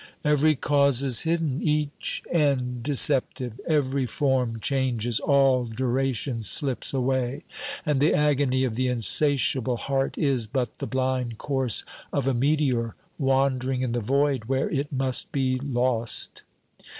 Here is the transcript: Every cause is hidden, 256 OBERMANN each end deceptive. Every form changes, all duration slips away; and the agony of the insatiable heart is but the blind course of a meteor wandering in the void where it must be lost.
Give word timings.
Every 0.23 0.55
cause 0.55 1.03
is 1.03 1.19
hidden, 1.21 1.59
256 1.59 2.25
OBERMANN 2.25 2.49
each 2.49 2.49
end 2.75 2.81
deceptive. 2.81 3.61
Every 3.67 4.07
form 4.07 4.59
changes, 4.59 5.19
all 5.19 5.65
duration 5.65 6.41
slips 6.41 6.91
away; 6.91 7.43
and 7.85 7.99
the 7.99 8.11
agony 8.15 8.63
of 8.63 8.73
the 8.73 8.87
insatiable 8.87 9.77
heart 9.77 10.17
is 10.17 10.47
but 10.47 10.79
the 10.79 10.87
blind 10.87 11.37
course 11.37 11.83
of 12.11 12.25
a 12.25 12.33
meteor 12.33 12.95
wandering 13.19 13.81
in 13.81 13.91
the 13.91 13.99
void 13.99 14.45
where 14.45 14.71
it 14.71 14.91
must 14.91 15.31
be 15.31 15.59
lost. 15.59 16.41